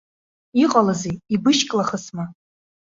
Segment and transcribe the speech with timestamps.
[0.63, 2.25] Иҟалазеи, ибышьклахысма?!